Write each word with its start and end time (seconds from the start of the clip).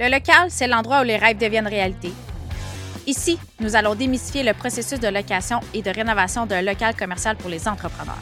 Le 0.00 0.08
local, 0.08 0.46
c'est 0.48 0.66
l'endroit 0.66 1.02
où 1.02 1.04
les 1.04 1.18
rêves 1.18 1.36
deviennent 1.36 1.68
réalité. 1.68 2.10
Ici, 3.06 3.38
nous 3.60 3.76
allons 3.76 3.94
démystifier 3.94 4.42
le 4.42 4.54
processus 4.54 4.98
de 4.98 5.08
location 5.08 5.60
et 5.74 5.82
de 5.82 5.90
rénovation 5.90 6.46
d'un 6.46 6.62
local 6.62 6.96
commercial 6.96 7.36
pour 7.36 7.50
les 7.50 7.68
entrepreneurs. 7.68 8.16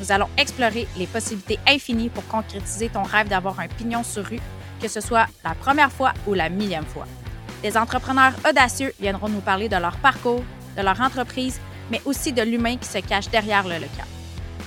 Nous 0.00 0.12
allons 0.12 0.30
explorer 0.38 0.88
les 0.96 1.06
possibilités 1.06 1.58
infinies 1.68 2.08
pour 2.08 2.26
concrétiser 2.26 2.88
ton 2.88 3.02
rêve 3.02 3.28
d'avoir 3.28 3.60
un 3.60 3.68
pignon 3.68 4.02
sur 4.02 4.24
rue, 4.24 4.40
que 4.80 4.88
ce 4.88 5.02
soit 5.02 5.26
la 5.44 5.54
première 5.54 5.92
fois 5.92 6.14
ou 6.26 6.32
la 6.32 6.48
millième 6.48 6.86
fois. 6.86 7.06
Des 7.62 7.76
entrepreneurs 7.76 8.32
audacieux 8.48 8.94
viendront 8.98 9.28
nous 9.28 9.42
parler 9.42 9.68
de 9.68 9.76
leur 9.76 9.98
parcours, 9.98 10.42
de 10.74 10.82
leur 10.82 10.98
entreprise, 11.02 11.60
mais 11.90 12.00
aussi 12.06 12.32
de 12.32 12.40
l'humain 12.40 12.78
qui 12.78 12.88
se 12.88 12.98
cache 12.98 13.28
derrière 13.28 13.64
le 13.64 13.74
local. 13.74 14.06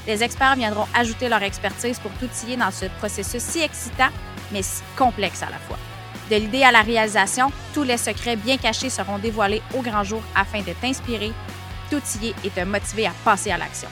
Les 0.06 0.22
experts 0.22 0.56
viendront 0.56 0.86
ajouter 0.94 1.30
leur 1.30 1.42
expertise 1.42 1.98
pour 1.98 2.12
tout 2.12 2.26
outiller 2.26 2.58
dans 2.58 2.70
ce 2.70 2.86
processus 3.00 3.42
si 3.42 3.62
excitant, 3.62 4.10
mais 4.52 4.62
si 4.62 4.84
complexe 4.96 5.42
à 5.42 5.50
la 5.50 5.58
fois. 5.58 5.80
De 6.34 6.40
l'idée 6.40 6.64
à 6.64 6.72
la 6.72 6.82
réalisation, 6.82 7.52
tous 7.76 7.84
les 7.84 7.98
secrets 7.98 8.36
bien 8.36 8.58
cachés 8.58 8.90
seront 8.90 9.20
dévoilés 9.20 9.62
au 9.78 9.84
grand 9.84 10.04
jour 10.04 10.24
afin 10.36 10.62
de 10.62 10.74
t'inspirer, 10.82 11.32
t'outiller 11.92 12.34
et 12.44 12.50
te 12.50 12.62
motiver 12.62 13.06
à 13.06 13.12
passer 13.24 13.52
à 13.52 13.58
l'action. 13.60 13.88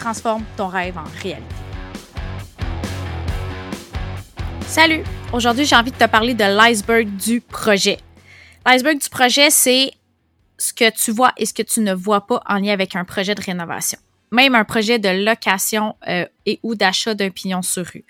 Transforme 0.00 0.42
ton 0.56 0.66
rêve 0.66 0.98
en 0.98 1.04
réalité. 1.22 1.54
Salut! 4.62 5.04
Aujourd'hui, 5.32 5.66
j'ai 5.66 5.76
envie 5.76 5.92
de 5.92 5.96
te 5.96 6.06
parler 6.06 6.34
de 6.34 6.42
l'iceberg 6.42 7.06
du 7.14 7.40
projet. 7.40 7.98
L'iceberg 8.66 8.98
du 8.98 9.08
projet, 9.08 9.48
c'est 9.50 9.92
ce 10.58 10.72
que 10.72 10.90
tu 10.90 11.12
vois 11.12 11.32
et 11.36 11.46
ce 11.46 11.54
que 11.54 11.62
tu 11.62 11.78
ne 11.78 11.94
vois 11.94 12.26
pas 12.26 12.42
en 12.48 12.56
lien 12.56 12.72
avec 12.72 12.96
un 12.96 13.04
projet 13.04 13.36
de 13.36 13.42
rénovation 13.42 14.00
même 14.30 14.54
un 14.54 14.64
projet 14.64 14.98
de 14.98 15.08
location 15.08 15.96
euh, 16.08 16.26
et 16.46 16.58
ou 16.62 16.74
d'achat 16.74 17.14
d'un 17.14 17.30
pignon 17.30 17.62
sur 17.62 17.86
rue. 17.86 18.04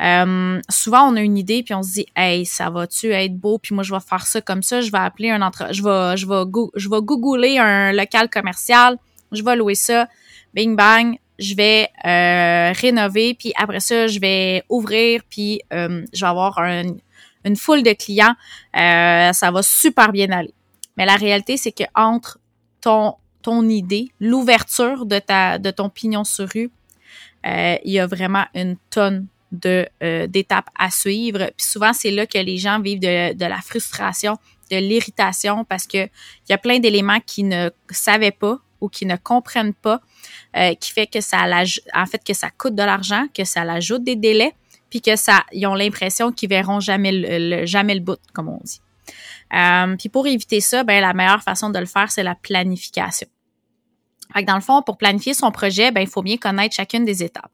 Euh, 0.00 0.60
souvent, 0.68 1.08
on 1.10 1.16
a 1.16 1.20
une 1.20 1.38
idée 1.38 1.62
puis 1.62 1.74
on 1.74 1.82
se 1.82 1.92
dit, 1.92 2.06
hey, 2.16 2.44
ça 2.44 2.70
va-tu 2.70 3.12
être 3.12 3.36
beau 3.36 3.58
Puis 3.58 3.74
moi, 3.74 3.82
je 3.84 3.92
vais 3.92 4.00
faire 4.00 4.26
ça 4.26 4.40
comme 4.40 4.62
ça. 4.62 4.80
Je 4.80 4.90
vais 4.90 4.98
appeler 4.98 5.30
un 5.30 5.42
entre, 5.42 5.72
je 5.72 5.82
vais, 5.82 6.16
je 6.16 6.26
vais, 6.26 6.44
je 6.74 6.88
vais 6.88 7.00
googler 7.00 7.58
un 7.58 7.92
local 7.92 8.28
commercial. 8.28 8.96
Je 9.32 9.42
vais 9.42 9.56
louer 9.56 9.74
ça. 9.74 10.08
Bing 10.54 10.76
bang. 10.76 11.16
Je 11.38 11.54
vais 11.54 11.88
euh, 12.04 12.72
rénover 12.78 13.34
puis 13.34 13.52
après 13.56 13.80
ça, 13.80 14.06
je 14.06 14.20
vais 14.20 14.62
ouvrir 14.68 15.22
puis 15.28 15.60
je 15.70 16.20
vais 16.20 16.26
avoir 16.26 16.58
une 16.60 17.56
foule 17.56 17.82
de 17.82 17.92
clients. 17.92 18.34
ça 18.74 19.50
va 19.50 19.62
super 19.62 20.12
bien 20.12 20.30
aller. 20.30 20.54
Mais 20.96 21.06
la 21.06 21.16
réalité, 21.16 21.56
c'est 21.56 21.72
que 21.72 21.84
entre 21.94 22.38
ton 22.80 23.14
ton 23.42 23.68
idée, 23.68 24.12
l'ouverture 24.20 25.06
de 25.06 25.18
ta 25.18 25.58
de 25.58 25.70
ton 25.70 25.88
pignon 25.88 26.24
sur 26.24 26.48
rue, 26.48 26.70
euh, 27.46 27.76
il 27.84 27.92
y 27.92 27.98
a 27.98 28.06
vraiment 28.06 28.44
une 28.54 28.76
tonne 28.90 29.26
de 29.50 29.86
euh, 30.02 30.26
d'étapes 30.26 30.70
à 30.78 30.90
suivre. 30.90 31.50
Puis 31.56 31.66
souvent 31.66 31.92
c'est 31.92 32.10
là 32.10 32.26
que 32.26 32.38
les 32.38 32.58
gens 32.58 32.80
vivent 32.80 33.00
de, 33.00 33.44
la 33.44 33.60
frustration, 33.60 34.38
de 34.70 34.76
l'irritation 34.76 35.64
parce 35.64 35.86
que 35.86 36.04
il 36.04 36.50
y 36.50 36.52
a 36.52 36.58
plein 36.58 36.78
d'éléments 36.78 37.20
qu'ils 37.20 37.48
ne 37.48 37.70
savaient 37.90 38.30
pas 38.30 38.58
ou 38.80 38.88
qui 38.88 39.06
ne 39.06 39.16
comprennent 39.16 39.74
pas, 39.74 40.00
euh, 40.56 40.74
qui 40.74 40.92
fait 40.92 41.06
que 41.06 41.20
ça 41.20 41.46
en 41.94 42.06
fait 42.06 42.24
que 42.24 42.34
ça 42.34 42.50
coûte 42.50 42.74
de 42.74 42.82
l'argent, 42.82 43.26
que 43.34 43.44
ça 43.44 43.64
l'ajoute 43.64 44.02
des 44.02 44.16
délais, 44.16 44.54
puis 44.90 45.00
que 45.00 45.16
ça 45.16 45.44
ils 45.52 45.66
ont 45.66 45.74
l'impression 45.74 46.32
qu'ils 46.32 46.48
verront 46.48 46.80
jamais 46.80 47.12
le, 47.12 47.66
jamais 47.66 47.94
le 47.94 48.00
bout 48.00 48.18
comme 48.32 48.48
on 48.48 48.60
dit. 48.64 48.80
Euh, 49.54 49.96
puis 49.96 50.08
pour 50.08 50.26
éviter 50.26 50.60
ça, 50.60 50.84
ben 50.84 51.00
la 51.00 51.14
meilleure 51.14 51.42
façon 51.42 51.70
de 51.70 51.78
le 51.78 51.86
faire, 51.86 52.10
c'est 52.10 52.22
la 52.22 52.34
planification. 52.34 53.28
Fait 54.32 54.44
dans 54.44 54.54
le 54.54 54.60
fond, 54.60 54.82
pour 54.82 54.96
planifier 54.96 55.34
son 55.34 55.50
projet, 55.50 55.90
ben 55.90 56.00
il 56.00 56.06
faut 56.06 56.22
bien 56.22 56.36
connaître 56.36 56.74
chacune 56.74 57.04
des 57.04 57.22
étapes. 57.22 57.50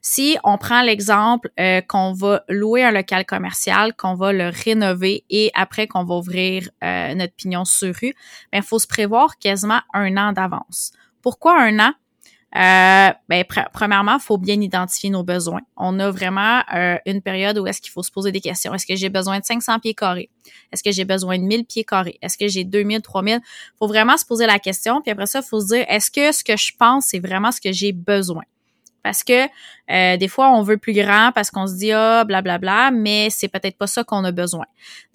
Si 0.00 0.36
on 0.44 0.58
prend 0.58 0.82
l'exemple 0.82 1.50
euh, 1.60 1.80
qu'on 1.80 2.12
va 2.12 2.42
louer 2.48 2.82
un 2.82 2.90
local 2.90 3.24
commercial, 3.24 3.94
qu'on 3.94 4.14
va 4.14 4.32
le 4.32 4.48
rénover 4.48 5.24
et 5.30 5.50
après 5.54 5.86
qu'on 5.86 6.04
va 6.04 6.16
ouvrir 6.16 6.68
euh, 6.82 7.14
notre 7.14 7.34
pignon 7.34 7.64
sur 7.64 7.94
rue, 7.94 8.14
ben 8.52 8.58
il 8.58 8.62
faut 8.62 8.78
se 8.78 8.86
prévoir 8.86 9.38
quasiment 9.38 9.80
un 9.94 10.16
an 10.16 10.32
d'avance. 10.32 10.92
Pourquoi 11.22 11.60
un 11.60 11.78
an? 11.78 11.92
Euh, 12.54 13.10
ben, 13.28 13.44
premièrement, 13.72 14.18
faut 14.18 14.38
bien 14.38 14.60
identifier 14.60 15.10
nos 15.10 15.22
besoins. 15.22 15.60
On 15.76 15.98
a 15.98 16.10
vraiment 16.10 16.62
euh, 16.74 16.96
une 17.04 17.20
période 17.20 17.58
où 17.58 17.66
est-ce 17.66 17.82
qu'il 17.82 17.90
faut 17.90 18.02
se 18.02 18.10
poser 18.10 18.32
des 18.32 18.40
questions. 18.40 18.72
Est-ce 18.72 18.86
que 18.86 18.96
j'ai 18.96 19.08
besoin 19.08 19.40
de 19.40 19.44
500 19.44 19.80
pieds 19.80 19.94
carrés? 19.94 20.30
Est-ce 20.72 20.82
que 20.82 20.92
j'ai 20.92 21.04
besoin 21.04 21.38
de 21.38 21.42
1000 21.42 21.66
pieds 21.66 21.84
carrés? 21.84 22.18
Est-ce 22.22 22.38
que 22.38 22.48
j'ai 22.48 22.64
2000, 22.64 23.02
3000? 23.02 23.40
Il 23.42 23.42
faut 23.78 23.88
vraiment 23.88 24.16
se 24.16 24.24
poser 24.24 24.46
la 24.46 24.58
question. 24.58 25.02
Puis 25.02 25.10
après 25.10 25.26
ça, 25.26 25.42
faut 25.42 25.60
se 25.60 25.66
dire, 25.66 25.84
est-ce 25.88 26.10
que 26.10 26.32
ce 26.32 26.44
que 26.44 26.56
je 26.56 26.72
pense, 26.78 27.06
c'est 27.08 27.18
vraiment 27.18 27.52
ce 27.52 27.60
que 27.60 27.72
j'ai 27.72 27.92
besoin? 27.92 28.44
Parce 29.06 29.22
que 29.22 29.46
euh, 29.88 30.16
des 30.16 30.26
fois, 30.26 30.50
on 30.50 30.62
veut 30.62 30.78
plus 30.78 30.92
grand 30.92 31.30
parce 31.32 31.52
qu'on 31.52 31.68
se 31.68 31.74
dit 31.74 31.92
ah 31.92 32.24
blablabla, 32.24 32.90
mais 32.90 33.28
c'est 33.30 33.46
peut-être 33.46 33.78
pas 33.78 33.86
ça 33.86 34.02
qu'on 34.02 34.24
a 34.24 34.32
besoin. 34.32 34.64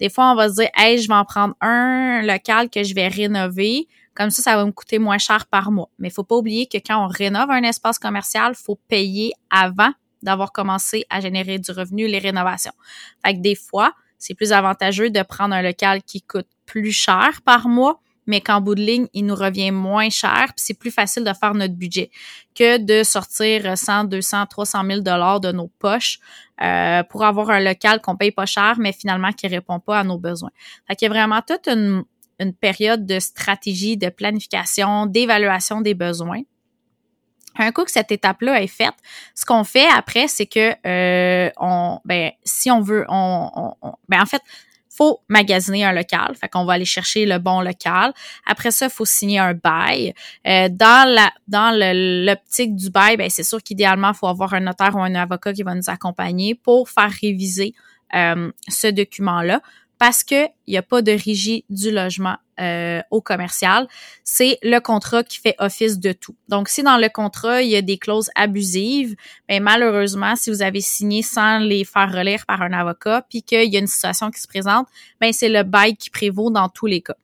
Des 0.00 0.08
fois, 0.08 0.32
on 0.32 0.34
va 0.34 0.48
se 0.48 0.54
dire 0.54 0.70
hey, 0.74 0.96
je 0.96 1.08
vais 1.08 1.14
en 1.14 1.26
prendre 1.26 1.54
un 1.60 2.22
local 2.22 2.70
que 2.70 2.82
je 2.84 2.94
vais 2.94 3.08
rénover. 3.08 3.88
Comme 4.14 4.30
ça, 4.30 4.42
ça 4.42 4.56
va 4.56 4.64
me 4.64 4.72
coûter 4.72 4.98
moins 4.98 5.18
cher 5.18 5.46
par 5.46 5.70
mois. 5.70 5.88
Mais 5.98 6.08
il 6.08 6.10
faut 6.12 6.24
pas 6.24 6.36
oublier 6.36 6.66
que 6.66 6.78
quand 6.78 7.04
on 7.04 7.08
rénove 7.08 7.50
un 7.50 7.62
espace 7.62 7.98
commercial, 7.98 8.54
faut 8.54 8.78
payer 8.88 9.32
avant 9.50 9.92
d'avoir 10.22 10.52
commencé 10.52 11.04
à 11.10 11.20
générer 11.20 11.58
du 11.58 11.72
revenu, 11.72 12.06
les 12.06 12.18
rénovations. 12.18 12.72
Fait 13.24 13.34
que 13.34 13.40
des 13.40 13.54
fois, 13.54 13.92
c'est 14.18 14.34
plus 14.34 14.52
avantageux 14.52 15.10
de 15.10 15.22
prendre 15.22 15.54
un 15.54 15.62
local 15.62 16.02
qui 16.02 16.22
coûte 16.22 16.46
plus 16.64 16.92
cher 16.92 17.40
par 17.44 17.66
mois, 17.66 18.00
mais 18.26 18.40
qu'en 18.40 18.60
bout 18.60 18.76
de 18.76 18.80
ligne, 18.82 19.08
il 19.14 19.26
nous 19.26 19.34
revient 19.34 19.72
moins 19.72 20.08
cher, 20.08 20.46
puis 20.46 20.64
c'est 20.64 20.78
plus 20.78 20.92
facile 20.92 21.24
de 21.24 21.32
faire 21.32 21.54
notre 21.54 21.74
budget 21.74 22.08
que 22.54 22.78
de 22.78 23.02
sortir 23.02 23.76
100, 23.76 24.04
200, 24.04 24.46
300 24.46 24.84
000 24.86 25.00
dollars 25.00 25.40
de 25.40 25.50
nos 25.50 25.68
poches 25.80 26.20
euh, 26.62 27.02
pour 27.02 27.24
avoir 27.24 27.50
un 27.50 27.58
local 27.58 28.00
qu'on 28.00 28.16
paye 28.16 28.30
pas 28.30 28.46
cher, 28.46 28.76
mais 28.78 28.92
finalement 28.92 29.32
qui 29.32 29.48
répond 29.48 29.80
pas 29.80 29.98
à 29.98 30.04
nos 30.04 30.18
besoins. 30.18 30.50
Fait 30.86 30.94
qu'il 30.94 31.06
y 31.06 31.10
a 31.10 31.14
vraiment 31.14 31.40
toute 31.44 31.66
une, 31.66 32.04
une 32.42 32.54
période 32.54 33.06
de 33.06 33.18
stratégie, 33.18 33.96
de 33.96 34.08
planification, 34.08 35.06
d'évaluation 35.06 35.80
des 35.80 35.94
besoins. 35.94 36.42
Un 37.56 37.70
coup 37.72 37.84
que 37.84 37.90
cette 37.90 38.10
étape-là 38.10 38.62
est 38.62 38.66
faite, 38.66 38.94
ce 39.34 39.44
qu'on 39.44 39.64
fait 39.64 39.86
après, 39.94 40.26
c'est 40.26 40.46
que 40.46 40.74
euh, 40.86 41.50
on, 41.58 42.00
ben, 42.04 42.32
si 42.44 42.70
on 42.70 42.80
veut, 42.80 43.04
on, 43.08 43.74
ben 44.08 44.22
en 44.22 44.26
fait, 44.26 44.42
faut 44.88 45.20
magasiner 45.28 45.84
un 45.84 45.92
local. 45.92 46.34
Fait 46.38 46.48
qu'on 46.48 46.64
va 46.64 46.74
aller 46.74 46.84
chercher 46.84 47.24
le 47.26 47.38
bon 47.38 47.60
local. 47.60 48.12
Après 48.46 48.70
ça, 48.70 48.88
faut 48.88 49.04
signer 49.04 49.38
un 49.38 49.54
bail. 49.54 50.14
Euh, 50.46 50.68
dans 50.70 51.08
la 51.08 51.30
dans 51.48 51.76
l'optique 52.26 52.76
du 52.76 52.90
bail, 52.90 53.16
ben 53.16 53.28
c'est 53.30 53.42
sûr 53.42 53.62
qu'idéalement, 53.62 54.12
faut 54.12 54.28
avoir 54.28 54.54
un 54.54 54.60
notaire 54.60 54.94
ou 54.94 55.00
un 55.00 55.14
avocat 55.14 55.52
qui 55.52 55.62
va 55.62 55.74
nous 55.74 55.88
accompagner 55.88 56.54
pour 56.54 56.88
faire 56.88 57.10
réviser 57.10 57.74
euh, 58.14 58.50
ce 58.68 58.88
document-là 58.88 59.62
parce 60.02 60.24
qu'il 60.24 60.50
n'y 60.66 60.76
a 60.76 60.82
pas 60.82 61.00
de 61.00 61.12
régie 61.12 61.64
du 61.70 61.92
logement 61.92 62.34
euh, 62.58 63.00
au 63.12 63.20
commercial. 63.20 63.86
C'est 64.24 64.58
le 64.64 64.80
contrat 64.80 65.22
qui 65.22 65.38
fait 65.38 65.54
office 65.60 66.00
de 66.00 66.10
tout. 66.10 66.34
Donc, 66.48 66.68
si 66.68 66.82
dans 66.82 66.96
le 66.96 67.08
contrat, 67.08 67.62
il 67.62 67.70
y 67.70 67.76
a 67.76 67.82
des 67.82 67.98
clauses 67.98 68.28
abusives, 68.34 69.14
ben 69.48 69.62
malheureusement, 69.62 70.34
si 70.34 70.50
vous 70.50 70.60
avez 70.60 70.80
signé 70.80 71.22
sans 71.22 71.60
les 71.60 71.84
faire 71.84 72.12
relire 72.12 72.44
par 72.46 72.62
un 72.62 72.72
avocat, 72.72 73.24
puis 73.30 73.44
qu'il 73.44 73.72
y 73.72 73.76
a 73.76 73.78
une 73.78 73.86
situation 73.86 74.32
qui 74.32 74.40
se 74.40 74.48
présente, 74.48 74.88
ben 75.20 75.32
c'est 75.32 75.48
le 75.48 75.62
bail 75.62 75.94
qui 75.94 76.10
prévaut 76.10 76.50
dans 76.50 76.68
tous 76.68 76.86
les 76.86 77.00
cas. 77.00 77.14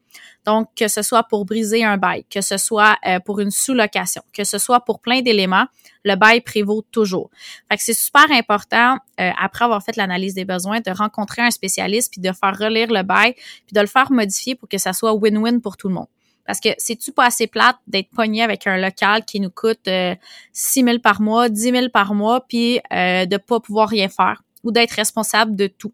Donc, 0.44 0.68
que 0.74 0.88
ce 0.88 1.02
soit 1.02 1.24
pour 1.24 1.44
briser 1.44 1.84
un 1.84 1.96
bail, 1.96 2.24
que 2.30 2.40
ce 2.40 2.56
soit 2.56 2.96
euh, 3.06 3.20
pour 3.20 3.40
une 3.40 3.50
sous-location, 3.50 4.22
que 4.32 4.44
ce 4.44 4.58
soit 4.58 4.80
pour 4.80 5.00
plein 5.00 5.20
d'éléments, 5.20 5.66
le 6.04 6.14
bail 6.14 6.40
prévaut 6.40 6.82
toujours. 6.90 7.30
Fait 7.70 7.76
que 7.76 7.82
c'est 7.82 7.94
super 7.94 8.30
important, 8.30 8.96
euh, 9.20 9.30
après 9.38 9.64
avoir 9.64 9.82
fait 9.82 9.96
l'analyse 9.96 10.34
des 10.34 10.44
besoins, 10.44 10.80
de 10.80 10.90
rencontrer 10.90 11.42
un 11.42 11.50
spécialiste 11.50 12.12
puis 12.12 12.20
de 12.20 12.32
faire 12.32 12.56
relire 12.56 12.90
le 12.90 13.02
bail 13.02 13.34
puis 13.34 13.74
de 13.74 13.80
le 13.80 13.86
faire 13.86 14.10
modifier 14.10 14.54
pour 14.54 14.68
que 14.68 14.78
ça 14.78 14.92
soit 14.92 15.12
win-win 15.12 15.60
pour 15.60 15.76
tout 15.76 15.88
le 15.88 15.94
monde. 15.94 16.06
Parce 16.48 16.60
que 16.60 16.70
c'est-tu 16.78 17.12
pas 17.12 17.26
assez 17.26 17.46
plate 17.46 17.76
d'être 17.86 18.08
pogné 18.08 18.42
avec 18.42 18.66
un 18.66 18.78
local 18.78 19.26
qui 19.26 19.38
nous 19.38 19.50
coûte 19.50 19.86
euh, 19.86 20.14
6 20.54 20.82
000 20.82 20.98
par 21.00 21.20
mois, 21.20 21.50
10 21.50 21.60
000 21.60 21.88
par 21.90 22.14
mois, 22.14 22.40
puis 22.40 22.80
euh, 22.90 23.26
de 23.26 23.36
pas 23.36 23.60
pouvoir 23.60 23.90
rien 23.90 24.08
faire 24.08 24.42
ou 24.64 24.72
d'être 24.72 24.92
responsable 24.92 25.54
de 25.56 25.66
tout? 25.66 25.92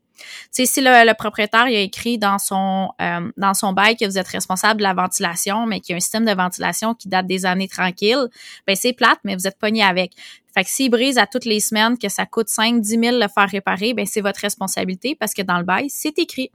Tu 0.55 0.67
si 0.67 0.81
le, 0.81 1.13
propriétaire 1.15 1.65
a 1.65 1.71
écrit 1.71 2.19
dans 2.19 2.39
son 2.39 2.91
euh, 3.01 3.31
dans 3.37 3.55
son 3.55 3.73
bail 3.73 3.97
que 3.97 4.05
vous 4.05 4.19
êtes 4.19 4.29
responsable 4.29 4.79
de 4.79 4.83
la 4.85 4.95
ventilation, 4.95 5.67
mais 5.67 5.81
qu'il 5.81 5.93
y 5.93 5.95
a 5.95 5.97
un 5.97 6.01
système 6.01 6.25
de 6.25 6.33
ventilation 6.33 6.95
qui 6.95 7.09
date 7.09 7.27
des 7.27 7.47
années 7.47 7.69
tranquilles, 7.69 8.29
ben 8.67 8.77
c'est 8.77 8.93
plate, 8.93 9.19
mais 9.25 9.35
vous 9.35 9.47
êtes 9.47 9.59
pogné 9.59 9.83
avec. 9.83 10.13
Fait 10.55 10.63
que 10.63 10.71
s'il 10.71 10.91
brise 10.91 11.19
à 11.19 11.27
toutes 11.27 11.47
les 11.47 11.61
semaines, 11.61 11.99
que 11.99 12.09
ça 12.09 12.27
coûte 12.27 12.49
5 12.49 12.81
10 12.81 12.89
000 12.89 13.03
le 13.19 13.29
faire 13.29 13.49
réparer, 13.49 13.93
ben 13.93 14.07
c'est 14.07 14.21
votre 14.21 14.41
responsabilité 14.41 15.17
parce 15.17 15.35
que 15.35 15.43
dans 15.43 15.59
le 15.59 15.65
bail, 15.65 15.91
c'est 15.91 16.19
écrit. 16.19 16.51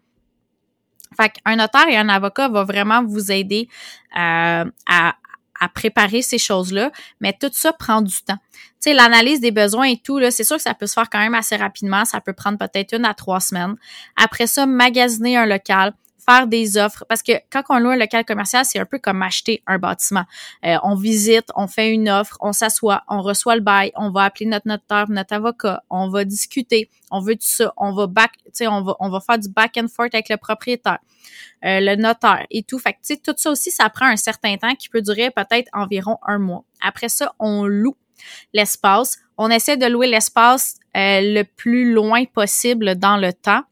Fait 1.18 1.30
qu'un 1.30 1.56
notaire 1.56 1.88
et 1.90 1.98
un 1.98 2.08
avocat 2.08 2.50
va 2.50 2.64
vraiment 2.64 3.04
vous 3.04 3.32
aider 3.32 3.68
euh, 4.16 4.66
à, 4.88 5.16
à 5.60 5.70
préparer 5.70 6.22
ces 6.22 6.38
choses-là, 6.38 6.92
mais 7.20 7.34
tout 7.40 7.50
ça 7.52 7.74
prend 7.74 8.02
du 8.02 8.16
temps. 8.22 8.38
Tu 8.54 8.92
sais, 8.92 8.94
l'analyse 8.94 9.42
des 9.42 9.52
besoins 9.52 9.88
et 9.88 9.98
tout, 9.98 10.20
là, 10.20 10.32
c'est 10.32 10.44
sûr 10.44 10.56
que 10.56 10.62
ça 10.62 10.74
peut 10.74 10.88
se 10.88 10.94
faire 10.94 11.10
quand 11.10 11.20
même 11.20 11.36
assez 11.36 11.56
rapidement. 11.58 12.06
Ça 12.06 12.22
peut 12.22 12.34
prendre 12.34 12.58
peut-être 12.58 12.94
une 12.96 13.06
à 13.06 13.14
trois 13.14 13.40
semaines. 13.40 13.76
Après 14.16 14.48
ça, 14.48 14.66
magasiner 14.66 15.38
un 15.38 15.46
local, 15.46 15.94
des 16.48 16.78
offres. 16.78 17.06
Parce 17.08 17.24
que 17.24 17.34
quand 17.52 17.64
on 17.70 17.80
loue 17.80 17.90
un 17.90 17.98
local 17.98 18.26
commercial, 18.26 18.66
c'est 18.66 18.80
un 18.80 18.86
peu 18.86 19.00
comme 19.00 19.22
acheter 19.22 19.64
un 19.68 19.78
bâtiment. 19.78 20.26
Euh, 20.66 20.78
on 20.84 20.96
visite, 20.96 21.48
on 21.56 21.68
fait 21.68 21.92
une 21.92 22.10
offre, 22.10 22.38
on 22.42 22.54
s'assoit, 22.54 23.04
on 23.08 23.22
reçoit 23.22 23.56
le 23.56 23.62
bail, 23.62 23.92
on 23.96 24.12
va 24.12 24.24
appeler 24.26 24.46
notre 24.46 24.68
notaire, 24.68 25.10
notre 25.10 25.34
avocat, 25.34 25.84
on 25.90 26.10
va 26.10 26.26
discuter, 26.26 26.90
on 27.12 27.20
veut 27.20 27.36
tout 27.36 27.42
ça, 27.44 27.74
on 27.78 27.94
va 27.94 28.08
back, 28.08 28.32
on 28.62 28.82
va, 28.82 28.96
on 29.00 29.10
va 29.10 29.20
faire 29.20 29.40
du 29.40 29.50
back 29.50 29.78
and 29.78 29.88
forth 29.88 30.14
avec 30.14 30.30
le 30.30 30.38
propriétaire, 30.38 31.00
euh, 31.66 31.80
le 31.80 31.96
notaire 31.96 32.46
et 32.50 32.64
tout. 32.64 32.80
Fait 32.80 32.94
que, 32.94 33.16
tout 33.16 33.34
ça 33.38 33.52
aussi, 33.52 33.72
ça 33.72 33.90
prend 33.90 34.06
un 34.06 34.18
certain 34.18 34.58
temps 34.58 34.76
qui 34.76 34.90
peut 34.90 35.02
durer 35.02 35.32
peut-être 35.32 35.70
environ 35.74 36.18
un 36.26 36.40
mois. 36.40 36.64
Après 36.82 37.10
ça, 37.10 37.34
on 37.40 37.66
loue 37.66 37.96
l'espace. 38.54 39.18
On 39.38 39.50
essaie 39.50 39.78
de 39.78 39.86
louer 39.86 40.08
l'espace 40.08 40.76
euh, 40.98 41.22
le 41.22 41.44
plus 41.44 41.94
loin 41.94 42.26
possible 42.26 42.96
dans 42.96 43.18
le 43.18 43.32
temps 43.34 43.64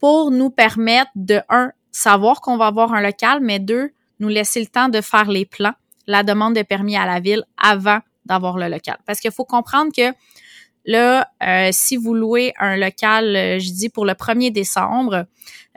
pour 0.00 0.30
nous 0.30 0.50
permettre 0.50 1.10
de, 1.14 1.40
un, 1.48 1.72
savoir 1.94 2.40
qu'on 2.40 2.56
va 2.56 2.66
avoir 2.66 2.92
un 2.92 3.00
local, 3.00 3.38
mais 3.40 3.60
deux, 3.60 3.92
nous 4.18 4.28
laisser 4.28 4.60
le 4.60 4.66
temps 4.66 4.88
de 4.88 5.00
faire 5.00 5.30
les 5.30 5.46
plans, 5.46 5.74
la 6.06 6.22
demande 6.22 6.54
de 6.54 6.62
permis 6.62 6.96
à 6.96 7.06
la 7.06 7.20
ville 7.20 7.44
avant 7.56 8.00
d'avoir 8.26 8.58
le 8.58 8.68
local. 8.68 8.96
Parce 9.06 9.20
qu'il 9.20 9.30
faut 9.30 9.44
comprendre 9.44 9.92
que 9.96 10.12
là, 10.84 11.28
euh, 11.42 11.70
si 11.72 11.96
vous 11.96 12.14
louez 12.14 12.52
un 12.58 12.76
local, 12.76 13.36
euh, 13.36 13.58
je 13.58 13.70
dis 13.70 13.88
pour 13.88 14.04
le 14.04 14.14
1er 14.14 14.50
décembre, 14.50 15.26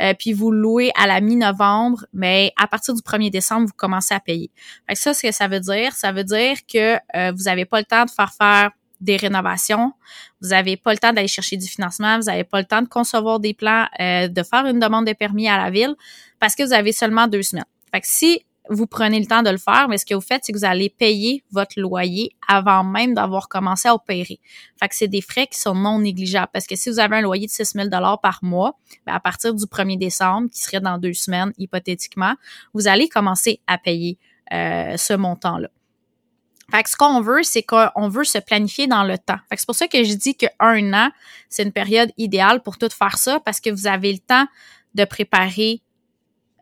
euh, 0.01 0.13
puis 0.17 0.33
vous 0.33 0.51
louez 0.51 0.91
à 0.95 1.05
la 1.05 1.21
mi-novembre, 1.21 2.05
mais 2.13 2.51
à 2.57 2.67
partir 2.67 2.95
du 2.95 3.01
1er 3.01 3.29
décembre, 3.29 3.67
vous 3.67 3.73
commencez 3.77 4.13
à 4.13 4.19
payer. 4.19 4.49
Fait 4.89 4.95
ça, 4.95 5.13
ce 5.13 5.21
que 5.21 5.31
ça 5.31 5.47
veut 5.47 5.59
dire, 5.59 5.93
ça 5.93 6.11
veut 6.11 6.23
dire 6.23 6.57
que 6.71 6.95
vous 7.31 7.43
n'avez 7.43 7.65
pas 7.65 7.79
le 7.79 7.85
temps 7.85 8.05
de 8.05 8.09
faire 8.09 8.31
faire 8.33 8.71
des 8.99 9.17
rénovations, 9.17 9.93
vous 10.41 10.49
n'avez 10.49 10.77
pas 10.77 10.91
le 10.91 10.97
temps 10.97 11.13
d'aller 11.13 11.27
chercher 11.27 11.57
du 11.57 11.67
financement, 11.67 12.17
vous 12.17 12.25
n'avez 12.25 12.43
pas 12.43 12.59
le 12.59 12.65
temps 12.65 12.81
de 12.81 12.87
concevoir 12.87 13.39
des 13.39 13.53
plans, 13.53 13.87
euh, 13.99 14.27
de 14.27 14.43
faire 14.43 14.65
une 14.65 14.79
demande 14.79 15.05
de 15.05 15.13
permis 15.13 15.47
à 15.47 15.57
la 15.57 15.69
ville 15.69 15.95
parce 16.39 16.55
que 16.55 16.63
vous 16.63 16.73
avez 16.73 16.91
seulement 16.91 17.27
deux 17.27 17.43
semaines. 17.43 17.65
Fait 17.91 18.01
que 18.01 18.07
si 18.07 18.43
vous 18.69 18.87
prenez 18.87 19.19
le 19.19 19.25
temps 19.25 19.43
de 19.43 19.49
le 19.49 19.57
faire, 19.57 19.87
mais 19.89 19.97
ce 19.97 20.05
que 20.05 20.13
vous 20.13 20.21
faites, 20.21 20.43
c'est 20.43 20.51
que 20.51 20.57
vous 20.57 20.65
allez 20.65 20.89
payer 20.89 21.43
votre 21.51 21.79
loyer 21.79 22.31
avant 22.47 22.83
même 22.83 23.13
d'avoir 23.13 23.47
commencé 23.47 23.87
à 23.87 23.95
opérer. 23.95 24.39
Fait 24.79 24.87
que 24.87 24.95
c'est 24.95 25.07
des 25.07 25.21
frais 25.21 25.47
qui 25.47 25.59
sont 25.59 25.75
non 25.75 25.99
négligeables 25.99 26.49
parce 26.51 26.67
que 26.67 26.75
si 26.75 26.89
vous 26.89 26.99
avez 26.99 27.17
un 27.17 27.21
loyer 27.21 27.47
de 27.47 27.51
6 27.51 27.73
000 27.75 27.89
par 28.21 28.39
mois, 28.41 28.77
ben 29.05 29.13
à 29.13 29.19
partir 29.19 29.53
du 29.53 29.65
1er 29.65 29.97
décembre, 29.97 30.49
qui 30.51 30.61
serait 30.61 30.81
dans 30.81 30.97
deux 30.97 31.13
semaines 31.13 31.53
hypothétiquement, 31.57 32.35
vous 32.73 32.87
allez 32.87 33.07
commencer 33.07 33.61
à 33.67 33.77
payer 33.77 34.17
euh, 34.53 34.97
ce 34.97 35.13
montant-là. 35.13 35.69
Fait 36.69 36.83
que 36.83 36.89
ce 36.89 36.97
qu'on 36.97 37.21
veut, 37.21 37.43
c'est 37.43 37.63
qu'on 37.63 38.09
veut 38.09 38.25
se 38.25 38.37
planifier 38.39 38.87
dans 38.87 39.03
le 39.03 39.17
temps. 39.17 39.37
Fait 39.49 39.55
que 39.55 39.61
c'est 39.61 39.65
pour 39.65 39.75
ça 39.75 39.87
que 39.87 40.03
je 40.03 40.13
dis 40.13 40.35
qu'un 40.35 40.93
an, 40.93 41.09
c'est 41.49 41.63
une 41.63 41.71
période 41.71 42.11
idéale 42.17 42.61
pour 42.61 42.77
tout 42.77 42.89
faire 42.89 43.17
ça 43.17 43.39
parce 43.39 43.61
que 43.61 43.69
vous 43.69 43.87
avez 43.87 44.11
le 44.11 44.19
temps 44.19 44.47
de 44.93 45.05
préparer 45.05 45.81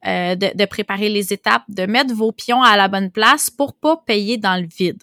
euh, 0.05 0.35
de, 0.35 0.65
préparer 0.65 1.09
les 1.09 1.33
étapes, 1.33 1.63
de 1.67 1.87
mettre 1.87 2.13
vos 2.13 2.31
pions 2.31 2.61
à 2.61 2.77
la 2.77 2.87
bonne 2.87 3.09
place 3.09 3.49
pour 3.49 3.73
pas 3.73 3.97
payer 3.97 4.37
dans 4.37 4.55
le 4.61 4.67
vide. 4.67 5.01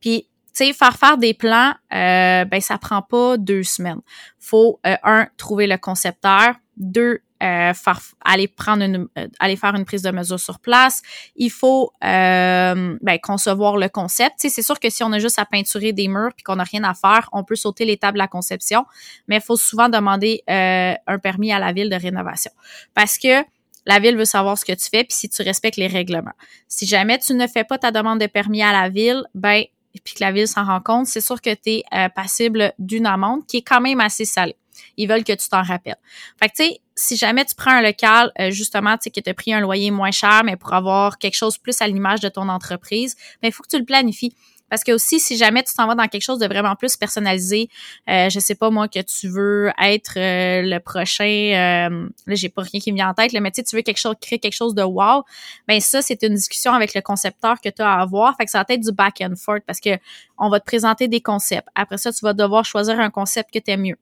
Puis, 0.00 0.28
tu 0.54 0.66
sais, 0.66 0.72
faire 0.74 0.98
faire 0.98 1.16
des 1.16 1.32
plans, 1.32 1.72
euh, 1.94 2.44
ben 2.44 2.60
ça 2.60 2.76
prend 2.76 3.00
pas 3.00 3.38
deux 3.38 3.62
semaines. 3.62 4.02
Faut 4.38 4.80
euh, 4.86 4.96
un 5.02 5.28
trouver 5.38 5.66
le 5.66 5.78
concepteur, 5.78 6.56
deux 6.76 7.20
euh, 7.42 7.72
faire, 7.72 8.00
aller 8.24 8.48
prendre 8.48 8.82
une, 8.82 9.06
euh, 9.16 9.28
aller 9.38 9.54
faire 9.54 9.74
une 9.76 9.84
prise 9.84 10.02
de 10.02 10.10
mesure 10.10 10.40
sur 10.40 10.58
place. 10.58 11.02
Il 11.36 11.50
faut 11.50 11.92
euh, 12.02 12.96
ben, 13.00 13.18
concevoir 13.22 13.76
le 13.76 13.88
concept. 13.88 14.34
c'est 14.38 14.62
sûr 14.62 14.80
que 14.80 14.90
si 14.90 15.04
on 15.04 15.12
a 15.12 15.20
juste 15.20 15.38
à 15.38 15.44
peinturer 15.44 15.92
des 15.92 16.08
murs 16.08 16.30
puis 16.34 16.42
qu'on 16.42 16.56
n'a 16.56 16.64
rien 16.64 16.82
à 16.82 16.94
faire, 16.94 17.28
on 17.32 17.44
peut 17.44 17.54
sauter 17.54 17.84
l'étape 17.84 18.14
de 18.14 18.18
la 18.18 18.26
conception, 18.26 18.84
mais 19.28 19.36
il 19.36 19.42
faut 19.42 19.56
souvent 19.56 19.88
demander 19.88 20.42
un 20.48 21.18
permis 21.22 21.52
à 21.52 21.58
la 21.58 21.72
ville 21.72 21.90
de 21.90 21.96
rénovation 21.96 22.50
parce 22.94 23.18
que 23.18 23.44
la 23.86 24.00
ville 24.00 24.16
veut 24.16 24.24
savoir 24.24 24.58
ce 24.58 24.64
que 24.64 24.72
tu 24.72 24.88
fais 24.90 25.04
puis 25.04 25.14
si 25.14 25.28
tu 25.28 25.42
respectes 25.42 25.76
les 25.76 25.86
règlements. 25.86 26.34
Si 26.66 26.86
jamais 26.86 27.18
tu 27.18 27.34
ne 27.34 27.46
fais 27.46 27.64
pas 27.64 27.78
ta 27.78 27.90
demande 27.90 28.20
de 28.20 28.26
permis 28.26 28.62
à 28.62 28.72
la 28.72 28.88
ville, 28.88 29.24
ben 29.34 29.64
puis 30.04 30.14
que 30.14 30.24
la 30.24 30.32
ville 30.32 30.46
s'en 30.46 30.64
rend 30.64 30.80
compte, 30.80 31.06
c'est 31.06 31.20
sûr 31.20 31.40
que 31.40 31.54
tu 31.54 31.70
es 31.70 32.08
passible 32.14 32.72
d'une 32.78 33.06
amende 33.06 33.46
qui 33.46 33.58
est 33.58 33.62
quand 33.62 33.80
même 33.80 34.00
assez 34.00 34.24
salée. 34.24 34.56
Ils 34.96 35.08
veulent 35.08 35.24
que 35.24 35.32
tu 35.32 35.48
t'en 35.48 35.62
rappelles. 35.62 35.96
Fait 36.38 36.48
que 36.48 36.54
tu 36.56 36.64
sais, 36.64 36.80
si 36.98 37.16
jamais 37.16 37.44
tu 37.44 37.54
prends 37.54 37.70
un 37.70 37.82
local, 37.82 38.32
euh, 38.40 38.50
justement, 38.50 38.96
tu 38.96 39.04
sais, 39.04 39.10
que 39.10 39.20
tu 39.20 39.30
as 39.30 39.34
pris 39.34 39.52
un 39.52 39.60
loyer 39.60 39.90
moins 39.90 40.10
cher, 40.10 40.42
mais 40.44 40.56
pour 40.56 40.72
avoir 40.74 41.18
quelque 41.18 41.36
chose 41.36 41.56
plus 41.56 41.80
à 41.80 41.86
l'image 41.86 42.20
de 42.20 42.28
ton 42.28 42.48
entreprise, 42.48 43.16
mais 43.42 43.48
il 43.48 43.52
faut 43.52 43.62
que 43.62 43.68
tu 43.68 43.78
le 43.78 43.84
planifies. 43.84 44.34
Parce 44.70 44.84
que 44.84 44.92
aussi, 44.92 45.18
si 45.20 45.36
jamais 45.36 45.62
tu 45.62 45.74
t'en 45.74 45.86
vas 45.86 45.94
dans 45.94 46.06
quelque 46.08 46.22
chose 46.22 46.38
de 46.38 46.46
vraiment 46.46 46.76
plus 46.76 46.96
personnalisé, 46.96 47.68
euh, 48.08 48.28
je 48.28 48.38
sais 48.38 48.54
pas 48.54 48.70
moi 48.70 48.88
que 48.88 49.00
tu 49.00 49.28
veux 49.28 49.70
être 49.82 50.18
euh, 50.18 50.62
le 50.62 50.78
prochain, 50.78 51.24
euh, 51.24 52.08
là 52.26 52.34
j'ai 52.34 52.48
pas 52.48 52.62
rien 52.62 52.80
qui 52.80 52.92
me 52.92 52.96
vient 52.96 53.10
en 53.10 53.14
tête, 53.14 53.32
mais 53.32 53.50
tu 53.50 53.56
sais, 53.56 53.62
tu 53.62 53.76
veux 53.76 53.82
quelque 53.82 53.98
chose, 53.98 54.14
créer 54.20 54.38
quelque 54.38 54.54
chose 54.54 54.74
de 54.74 54.82
wow, 54.82 55.24
ben 55.66 55.80
ça 55.80 56.02
c'est 56.02 56.22
une 56.22 56.34
discussion 56.34 56.72
avec 56.72 56.94
le 56.94 57.00
concepteur 57.00 57.60
que 57.60 57.68
tu 57.68 57.82
as 57.82 57.90
à 57.90 58.00
avoir. 58.00 58.36
Fait 58.36 58.44
que 58.44 58.50
ça 58.50 58.58
va 58.58 58.74
être 58.74 58.80
du 58.80 58.92
back 58.92 59.22
and 59.22 59.36
forth 59.36 59.62
parce 59.66 59.80
que 59.80 59.90
on 60.38 60.50
va 60.50 60.60
te 60.60 60.66
présenter 60.66 61.08
des 61.08 61.20
concepts. 61.20 61.68
Après 61.74 61.98
ça, 61.98 62.12
tu 62.12 62.20
vas 62.22 62.32
devoir 62.32 62.64
choisir 62.64 63.00
un 63.00 63.10
concept 63.10 63.50
que 63.52 63.58
tu 63.58 63.70
aimes 63.70 63.82
mieux. 63.82 63.96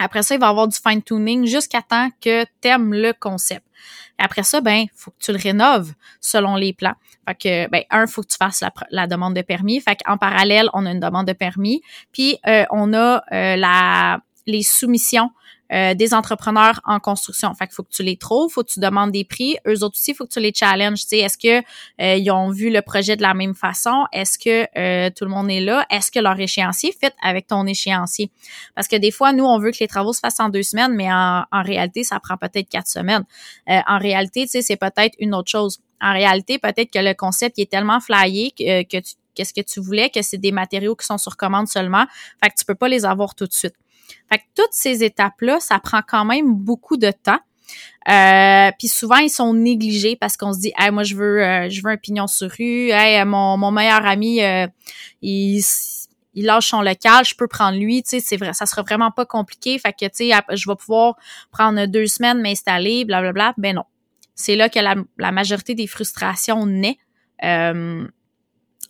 Après 0.00 0.22
ça, 0.22 0.34
il 0.34 0.40
va 0.40 0.46
y 0.46 0.50
avoir 0.50 0.66
du 0.66 0.76
fine-tuning 0.76 1.46
jusqu'à 1.46 1.82
temps 1.82 2.08
que 2.22 2.44
tu 2.44 2.68
aimes 2.68 2.94
le 2.94 3.12
concept. 3.12 3.64
Après 4.18 4.42
ça, 4.42 4.60
ben, 4.60 4.86
faut 4.94 5.10
que 5.10 5.18
tu 5.20 5.32
le 5.32 5.38
rénoves 5.38 5.92
selon 6.20 6.56
les 6.56 6.72
plans. 6.72 6.94
Fait 7.28 7.34
que, 7.34 7.70
ben, 7.70 7.82
un, 7.90 8.06
faut 8.06 8.22
que 8.22 8.28
tu 8.28 8.36
fasses 8.38 8.64
la, 8.90 9.06
demande 9.06 9.34
de 9.34 9.42
permis. 9.42 9.80
Fait 9.80 9.96
qu'en 9.96 10.16
parallèle, 10.16 10.70
on 10.72 10.86
a 10.86 10.90
une 10.90 11.00
demande 11.00 11.26
de 11.26 11.32
permis. 11.34 11.82
Puis, 12.12 12.38
euh, 12.46 12.64
on 12.70 12.94
a 12.94 13.22
euh, 13.32 13.56
la, 13.56 14.20
les 14.46 14.62
soumissions 14.62 15.30
euh, 15.72 15.94
des 15.94 16.14
entrepreneurs 16.14 16.80
en 16.84 16.98
construction. 16.98 17.54
Fait 17.54 17.66
qu'il 17.66 17.74
faut 17.74 17.82
que 17.82 17.92
tu 17.92 18.02
les 18.02 18.16
trouves, 18.16 18.50
faut 18.52 18.64
que 18.64 18.70
tu 18.70 18.80
demandes 18.80 19.12
des 19.12 19.24
prix. 19.24 19.56
Eux 19.66 19.84
autres 19.84 19.96
aussi, 19.96 20.14
faut 20.14 20.24
que 20.24 20.32
tu 20.32 20.40
les 20.40 20.52
challenges. 20.54 21.02
Tu 21.02 21.08
sais, 21.08 21.18
est-ce 21.18 21.38
que 21.38 21.62
euh, 22.02 22.16
ils 22.16 22.30
ont 22.30 22.50
vu 22.50 22.70
le 22.70 22.82
projet 22.82 23.16
de 23.16 23.22
la 23.22 23.34
même 23.34 23.54
façon? 23.54 24.06
Est-ce 24.12 24.38
que 24.38 24.66
euh, 24.78 25.10
tout 25.14 25.24
le 25.24 25.30
monde 25.30 25.50
est 25.50 25.60
là? 25.60 25.86
Est-ce 25.90 26.10
que 26.10 26.18
leur 26.18 26.38
échéancier 26.38 26.92
fit 26.92 27.10
avec 27.22 27.46
ton 27.46 27.66
échéancier? 27.66 28.30
Parce 28.74 28.88
que 28.88 28.96
des 28.96 29.10
fois, 29.10 29.32
nous, 29.32 29.44
on 29.44 29.58
veut 29.58 29.70
que 29.70 29.78
les 29.80 29.88
travaux 29.88 30.12
se 30.12 30.20
fassent 30.20 30.40
en 30.40 30.48
deux 30.48 30.62
semaines, 30.62 30.94
mais 30.94 31.12
en, 31.12 31.44
en 31.52 31.62
réalité, 31.62 32.04
ça 32.04 32.18
prend 32.20 32.36
peut-être 32.36 32.68
quatre 32.68 32.88
semaines. 32.88 33.24
en 33.66 33.98
réalité, 33.98 34.42
tu 34.42 34.48
sais, 34.48 34.62
c'est 34.62 34.76
peut-être 34.76 35.14
une 35.18 35.34
autre 35.34 35.50
chose. 35.50 35.80
En 36.00 36.12
réalité, 36.12 36.58
peut-être 36.58 36.90
que 36.90 36.98
le 36.98 37.14
concept 37.14 37.58
est 37.58 37.70
tellement 37.70 38.00
flyé 38.00 38.52
que, 38.52 38.82
que 38.84 38.96
tu 38.98 39.14
qu'est-ce 39.34 39.54
que 39.54 39.60
tu 39.60 39.80
voulais, 39.80 40.10
que 40.10 40.22
c'est 40.22 40.38
des 40.38 40.52
matériaux 40.52 40.96
qui 40.96 41.06
sont 41.06 41.18
sur 41.18 41.36
commande 41.36 41.68
seulement. 41.68 42.04
Fait 42.42 42.50
que 42.50 42.54
tu 42.58 42.64
peux 42.64 42.74
pas 42.74 42.88
les 42.88 43.04
avoir 43.04 43.34
tout 43.34 43.46
de 43.46 43.52
suite. 43.52 43.74
Fait 44.28 44.38
que 44.38 44.44
toutes 44.54 44.72
ces 44.72 45.04
étapes-là, 45.04 45.60
ça 45.60 45.78
prend 45.78 46.00
quand 46.06 46.24
même 46.24 46.54
beaucoup 46.54 46.96
de 46.96 47.10
temps. 47.10 47.40
Euh, 48.08 48.70
puis 48.78 48.88
souvent 48.88 49.18
ils 49.18 49.30
sont 49.30 49.52
négligés 49.54 50.16
parce 50.16 50.36
qu'on 50.36 50.52
se 50.52 50.58
dit 50.58 50.72
hey, 50.76 50.90
moi 50.90 51.04
je 51.04 51.14
veux 51.14 51.44
euh, 51.44 51.68
je 51.68 51.82
veux 51.82 51.90
un 51.90 51.96
pignon 51.98 52.26
sur 52.26 52.50
rue 52.50 52.88
hey, 52.90 53.22
mon, 53.26 53.58
mon 53.58 53.70
meilleur 53.70 54.04
ami 54.06 54.42
euh, 54.42 54.66
il 55.20 55.62
il 56.34 56.44
lâche 56.44 56.68
son 56.68 56.80
local, 56.80 57.24
je 57.24 57.34
peux 57.34 57.48
prendre 57.48 57.78
lui, 57.78 58.02
tu 58.02 58.10
sais, 58.10 58.20
c'est 58.20 58.36
vrai, 58.36 58.52
ça 58.52 58.64
sera 58.66 58.82
vraiment 58.82 59.10
pas 59.10 59.26
compliqué, 59.26 59.78
fait 59.78 59.92
que, 59.92 60.06
tu 60.06 60.30
sais, 60.30 60.30
je 60.52 60.68
vais 60.68 60.76
pouvoir 60.76 61.16
prendre 61.50 61.86
deux 61.86 62.06
semaines, 62.06 62.40
m'installer, 62.40 63.04
blablabla. 63.04 63.54
Ben 63.58 63.74
non. 63.74 63.84
C'est 64.36 64.54
là 64.54 64.68
que 64.68 64.78
la, 64.78 64.94
la, 65.18 65.32
majorité 65.32 65.74
des 65.74 65.88
frustrations 65.88 66.66
naît. 66.66 66.98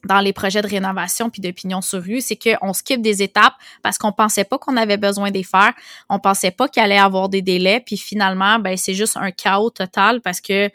Dans 0.04 0.21
les 0.21 0.33
projets 0.33 0.62
de 0.62 0.66
rénovation 0.66 1.28
puis 1.28 1.42
d'opinion 1.42 1.80
sur 1.83 2.02
rue, 2.02 2.21
c'est 2.21 2.37
qu'on 2.37 2.73
skip 2.73 3.02
des 3.02 3.23
étapes 3.23 3.54
parce 3.83 3.99
qu'on 3.99 4.12
pensait 4.12 4.45
pas 4.45 4.59
qu'on 4.59 4.76
avait 4.76 4.97
besoin 4.97 5.30
d'y 5.30 5.45
faire, 5.45 5.73
on 6.09 6.19
pensait 6.19 6.50
pas 6.50 6.69
qu'il 6.69 6.83
allait 6.83 6.99
avoir 6.99 7.28
des 7.28 7.42
délais, 7.42 7.83
puis 7.85 7.97
finalement, 7.97 8.59
ben 8.59 8.76
c'est 8.76 8.95
juste 8.95 9.16
un 9.16 9.30
chaos 9.30 9.71
total 9.71 10.21
parce 10.21 10.40
que 10.40 10.71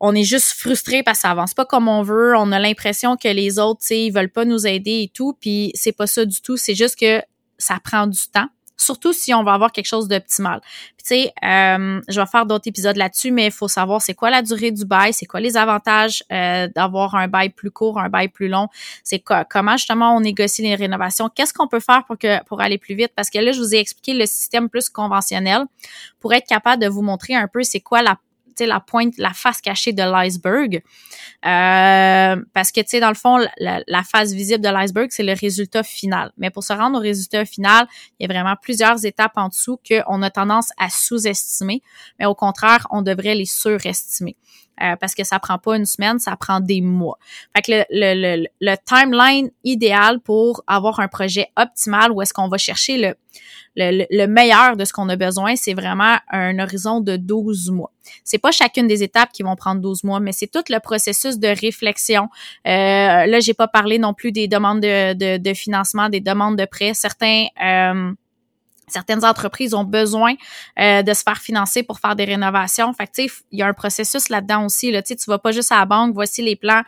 on 0.00 0.14
est 0.14 0.24
juste 0.24 0.52
frustré 0.52 1.02
parce 1.02 1.18
que 1.18 1.22
ça 1.22 1.30
avance 1.30 1.54
pas 1.54 1.64
comme 1.64 1.88
on 1.88 2.02
veut, 2.02 2.34
on 2.36 2.52
a 2.52 2.58
l'impression 2.58 3.16
que 3.16 3.28
les 3.28 3.58
autres, 3.58 3.80
tu 3.80 3.86
sais, 3.88 4.04
ils 4.04 4.12
veulent 4.12 4.30
pas 4.30 4.44
nous 4.44 4.66
aider 4.66 5.02
et 5.02 5.10
tout, 5.12 5.36
puis 5.40 5.72
c'est 5.74 5.92
pas 5.92 6.06
ça 6.06 6.24
du 6.24 6.40
tout, 6.40 6.56
c'est 6.56 6.76
juste 6.76 6.98
que 6.98 7.20
ça 7.58 7.80
prend 7.82 8.06
du 8.06 8.28
temps 8.32 8.48
surtout 8.78 9.12
si 9.12 9.34
on 9.34 9.42
va 9.42 9.52
avoir 9.52 9.72
quelque 9.72 9.86
chose 9.86 10.08
d'optimal. 10.08 10.60
tu 10.96 11.04
sais, 11.04 11.32
euh, 11.44 12.00
je 12.08 12.20
vais 12.20 12.26
faire 12.26 12.46
d'autres 12.46 12.68
épisodes 12.68 12.96
là-dessus, 12.96 13.30
mais 13.30 13.46
il 13.46 13.52
faut 13.52 13.68
savoir 13.68 14.00
c'est 14.00 14.14
quoi 14.14 14.30
la 14.30 14.40
durée 14.40 14.70
du 14.70 14.84
bail, 14.84 15.12
c'est 15.12 15.26
quoi 15.26 15.40
les 15.40 15.56
avantages 15.56 16.22
euh, 16.32 16.68
d'avoir 16.74 17.14
un 17.16 17.28
bail 17.28 17.50
plus 17.50 17.70
court, 17.70 17.98
un 17.98 18.08
bail 18.08 18.28
plus 18.28 18.48
long, 18.48 18.68
c'est 19.02 19.18
quoi, 19.18 19.44
comment 19.44 19.76
justement 19.76 20.16
on 20.16 20.20
négocie 20.20 20.62
les 20.62 20.76
rénovations, 20.76 21.28
qu'est-ce 21.28 21.52
qu'on 21.52 21.68
peut 21.68 21.80
faire 21.80 22.04
pour 22.06 22.16
que 22.16 22.42
pour 22.44 22.60
aller 22.60 22.78
plus 22.78 22.94
vite, 22.94 23.12
parce 23.14 23.28
que 23.30 23.38
là 23.38 23.52
je 23.52 23.60
vous 23.60 23.74
ai 23.74 23.78
expliqué 23.78 24.14
le 24.14 24.26
système 24.26 24.68
plus 24.68 24.88
conventionnel 24.88 25.64
pour 26.20 26.32
être 26.32 26.46
capable 26.46 26.82
de 26.82 26.88
vous 26.88 27.02
montrer 27.02 27.34
un 27.34 27.48
peu 27.48 27.62
c'est 27.62 27.80
quoi 27.80 28.02
la 28.02 28.16
la 28.66 28.80
pointe, 28.80 29.14
la 29.18 29.32
face 29.32 29.60
cachée 29.60 29.92
de 29.92 30.02
l'iceberg. 30.02 30.82
Euh, 31.46 32.42
parce 32.52 32.72
que, 32.72 32.80
tu 32.80 32.88
sais, 32.88 33.00
dans 33.00 33.08
le 33.08 33.14
fond, 33.14 33.38
la, 33.58 34.02
face 34.02 34.32
visible 34.32 34.62
de 34.62 34.68
l'iceberg, 34.68 35.08
c'est 35.10 35.22
le 35.22 35.34
résultat 35.34 35.82
final. 35.82 36.32
Mais 36.36 36.50
pour 36.50 36.64
se 36.64 36.72
rendre 36.72 36.98
au 36.98 37.00
résultat 37.00 37.44
final, 37.44 37.86
il 38.18 38.26
y 38.26 38.30
a 38.30 38.32
vraiment 38.32 38.56
plusieurs 38.60 39.04
étapes 39.04 39.32
en 39.36 39.48
dessous 39.48 39.78
qu'on 39.88 40.22
a 40.22 40.30
tendance 40.30 40.70
à 40.78 40.90
sous-estimer, 40.90 41.82
mais 42.18 42.26
au 42.26 42.34
contraire, 42.34 42.86
on 42.90 43.02
devrait 43.02 43.34
les 43.34 43.46
surestimer. 43.46 44.36
Euh, 44.82 44.96
parce 44.96 45.14
que 45.14 45.24
ça 45.24 45.38
prend 45.38 45.58
pas 45.58 45.76
une 45.76 45.86
semaine, 45.86 46.18
ça 46.18 46.36
prend 46.36 46.60
des 46.60 46.80
mois. 46.80 47.18
Fait 47.54 47.62
que 47.62 47.72
le, 47.90 48.36
le, 48.40 48.46
le, 48.60 48.74
timeline 48.84 49.50
idéal 49.64 50.20
pour 50.20 50.62
avoir 50.66 51.00
un 51.00 51.08
projet 51.08 51.48
optimal 51.56 52.12
où 52.12 52.22
est-ce 52.22 52.32
qu'on 52.32 52.48
va 52.48 52.58
chercher 52.58 52.98
le, 52.98 53.14
le, 53.76 54.06
le, 54.10 54.26
meilleur 54.26 54.76
de 54.76 54.84
ce 54.84 54.92
qu'on 54.92 55.08
a 55.08 55.16
besoin, 55.16 55.56
c'est 55.56 55.74
vraiment 55.74 56.16
un 56.30 56.58
horizon 56.58 57.00
de 57.00 57.16
12 57.16 57.70
mois. 57.70 57.92
C'est 58.24 58.38
pas 58.38 58.50
chacune 58.50 58.86
des 58.86 59.02
étapes 59.02 59.30
qui 59.32 59.42
vont 59.42 59.56
prendre 59.56 59.80
12 59.80 60.04
mois, 60.04 60.20
mais 60.20 60.32
c'est 60.32 60.46
tout 60.46 60.64
le 60.68 60.78
processus 60.80 61.38
de 61.38 61.48
réflexion. 61.48 62.28
Euh, 62.66 63.26
là, 63.26 63.40
j'ai 63.40 63.54
pas 63.54 63.68
parlé 63.68 63.98
non 63.98 64.14
plus 64.14 64.32
des 64.32 64.48
demandes 64.48 64.80
de, 64.80 65.12
de, 65.14 65.36
de 65.36 65.54
financement, 65.54 66.08
des 66.08 66.20
demandes 66.20 66.56
de 66.56 66.64
prêt. 66.64 66.92
Certains 66.94 67.46
euh, 67.62 68.12
Certaines 68.90 69.24
entreprises 69.24 69.74
ont 69.74 69.84
besoin 69.84 70.34
euh, 70.78 71.02
de 71.02 71.12
se 71.12 71.22
faire 71.22 71.38
financer 71.38 71.82
pour 71.82 72.00
faire 72.00 72.16
des 72.16 72.24
rénovations. 72.24 72.92
Fait 72.92 73.06
que, 73.06 73.12
il 73.22 73.58
y 73.58 73.62
a 73.62 73.66
un 73.66 73.72
processus 73.72 74.28
là-dedans 74.28 74.64
aussi. 74.64 74.90
Là. 74.90 75.02
Tu 75.02 75.16
tu 75.16 75.30
vas 75.30 75.38
pas 75.38 75.52
juste 75.52 75.72
à 75.72 75.78
la 75.78 75.84
banque, 75.84 76.14
voici 76.14 76.42
les 76.42 76.56
plans, 76.56 76.82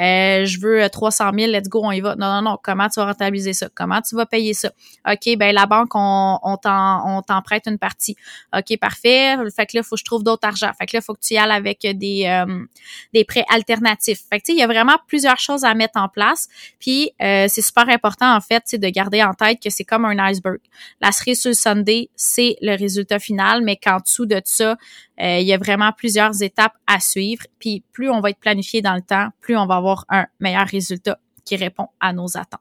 euh, 0.00 0.46
je 0.46 0.58
veux 0.58 0.88
300 0.88 1.28
euh, 1.28 1.38
000, 1.38 1.52
let's 1.52 1.68
go, 1.68 1.80
on 1.84 1.90
y 1.90 2.00
va. 2.00 2.16
Non, 2.16 2.26
non, 2.34 2.42
non. 2.42 2.58
Comment 2.62 2.88
tu 2.88 2.98
vas 3.00 3.06
rentabiliser 3.06 3.52
ça? 3.52 3.68
Comment 3.74 4.00
tu 4.00 4.14
vas 4.16 4.24
payer 4.24 4.54
ça? 4.54 4.70
OK, 5.06 5.36
ben 5.36 5.54
la 5.54 5.66
banque, 5.66 5.90
on, 5.94 6.38
on 6.42 6.56
t'en 6.56 7.42
prête 7.44 7.66
une 7.66 7.78
partie. 7.78 8.16
OK, 8.56 8.78
parfait. 8.78 9.36
Fait 9.54 9.66
que 9.66 9.76
là, 9.76 9.82
il 9.82 9.84
faut 9.84 9.96
que 9.96 10.00
je 10.00 10.04
trouve 10.04 10.22
d'autres 10.22 10.46
argent. 10.46 10.70
Fait 10.78 10.86
que 10.86 10.96
là, 10.96 11.00
il 11.00 11.04
faut 11.04 11.14
que 11.14 11.20
tu 11.20 11.34
y 11.34 11.38
ailles 11.38 11.50
avec 11.50 11.80
des, 11.80 13.24
prêts 13.24 13.44
alternatifs. 13.48 14.20
Fait 14.30 14.40
que, 14.40 14.44
il 14.48 14.58
y 14.58 14.62
a 14.62 14.66
vraiment 14.66 14.96
plusieurs 15.06 15.38
choses 15.38 15.64
à 15.64 15.74
mettre 15.74 15.98
en 15.98 16.08
place. 16.08 16.48
Puis, 16.78 17.12
c'est 17.18 17.62
super 17.62 17.88
important, 17.88 18.34
en 18.34 18.40
fait, 18.40 18.74
de 18.74 18.88
garder 18.88 19.22
en 19.22 19.34
tête 19.34 19.60
que 19.62 19.70
c'est 19.70 19.84
comme 19.84 20.04
un 20.04 20.18
iceberg. 20.18 20.58
La 21.00 21.12
sur 21.42 21.50
le 21.50 21.54
Sunday, 21.54 22.08
c'est 22.14 22.56
le 22.62 22.76
résultat 22.76 23.18
final, 23.18 23.62
mais 23.62 23.76
qu'en 23.76 23.98
dessous 23.98 24.26
de 24.26 24.40
ça, 24.44 24.76
euh, 25.20 25.38
il 25.38 25.46
y 25.46 25.52
a 25.52 25.58
vraiment 25.58 25.92
plusieurs 25.92 26.42
étapes 26.42 26.74
à 26.86 27.00
suivre. 27.00 27.44
Puis 27.58 27.82
plus 27.92 28.08
on 28.10 28.20
va 28.20 28.30
être 28.30 28.38
planifié 28.38 28.80
dans 28.80 28.94
le 28.94 29.02
temps, 29.02 29.28
plus 29.40 29.56
on 29.56 29.66
va 29.66 29.76
avoir 29.76 30.04
un 30.08 30.26
meilleur 30.40 30.66
résultat 30.66 31.18
qui 31.44 31.56
répond 31.56 31.88
à 32.00 32.12
nos 32.12 32.36
attentes. 32.36 32.60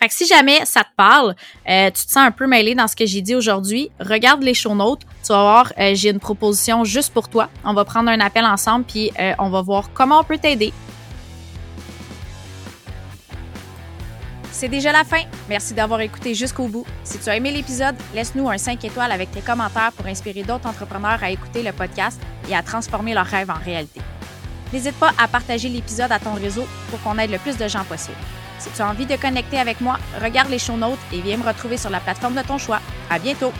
Fait 0.00 0.06
que 0.06 0.14
si 0.14 0.26
jamais 0.26 0.64
ça 0.64 0.84
te 0.84 0.94
parle, 0.96 1.34
euh, 1.68 1.86
tu 1.86 2.06
te 2.06 2.10
sens 2.10 2.18
un 2.18 2.30
peu 2.30 2.46
mêlé 2.46 2.76
dans 2.76 2.86
ce 2.86 2.94
que 2.94 3.04
j'ai 3.04 3.20
dit 3.20 3.34
aujourd'hui, 3.34 3.90
regarde 3.98 4.44
les 4.44 4.54
show 4.54 4.76
notes. 4.76 5.02
Tu 5.24 5.32
vas 5.32 5.42
voir, 5.42 5.72
euh, 5.76 5.96
j'ai 5.96 6.10
une 6.10 6.20
proposition 6.20 6.84
juste 6.84 7.12
pour 7.12 7.28
toi. 7.28 7.50
On 7.64 7.74
va 7.74 7.84
prendre 7.84 8.08
un 8.08 8.20
appel 8.20 8.44
ensemble 8.44 8.84
puis 8.84 9.10
on 9.38 9.50
va 9.50 9.60
voir 9.62 9.92
comment 9.92 10.20
on 10.20 10.24
peut 10.24 10.38
t'aider. 10.38 10.72
C'est 14.58 14.68
déjà 14.68 14.90
la 14.90 15.04
fin. 15.04 15.22
Merci 15.48 15.72
d'avoir 15.72 16.00
écouté 16.00 16.34
jusqu'au 16.34 16.66
bout. 16.66 16.84
Si 17.04 17.16
tu 17.20 17.28
as 17.28 17.36
aimé 17.36 17.52
l'épisode, 17.52 17.94
laisse-nous 18.12 18.50
un 18.50 18.58
5 18.58 18.84
étoiles 18.84 19.12
avec 19.12 19.30
tes 19.30 19.40
commentaires 19.40 19.92
pour 19.92 20.04
inspirer 20.06 20.42
d'autres 20.42 20.66
entrepreneurs 20.66 21.22
à 21.22 21.30
écouter 21.30 21.62
le 21.62 21.70
podcast 21.70 22.20
et 22.50 22.56
à 22.56 22.62
transformer 22.64 23.14
leurs 23.14 23.24
rêves 23.24 23.50
en 23.50 23.64
réalité. 23.64 24.00
N'hésite 24.72 24.96
pas 24.96 25.12
à 25.16 25.28
partager 25.28 25.68
l'épisode 25.68 26.10
à 26.10 26.18
ton 26.18 26.34
réseau 26.34 26.66
pour 26.90 27.00
qu'on 27.02 27.18
aide 27.18 27.30
le 27.30 27.38
plus 27.38 27.56
de 27.56 27.68
gens 27.68 27.84
possible. 27.84 28.16
Si 28.58 28.68
tu 28.70 28.82
as 28.82 28.88
envie 28.88 29.06
de 29.06 29.14
connecter 29.14 29.60
avec 29.60 29.80
moi, 29.80 29.96
regarde 30.20 30.50
les 30.50 30.58
show 30.58 30.76
notes 30.76 30.98
et 31.12 31.20
viens 31.20 31.36
me 31.36 31.46
retrouver 31.46 31.76
sur 31.76 31.90
la 31.90 32.00
plateforme 32.00 32.34
de 32.34 32.42
ton 32.42 32.58
choix. 32.58 32.80
À 33.10 33.20
bientôt! 33.20 33.52